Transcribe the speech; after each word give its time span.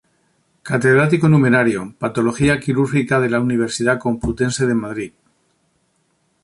Catedrático 0.69 1.29
numerario 1.29 1.93
Patología 1.99 2.59
quirúrgica 2.59 3.19
de 3.19 3.29
la 3.29 3.39
Universidad 3.39 3.99
Complutense 3.99 4.65
de 4.65 4.73
Madrid. 4.73 5.11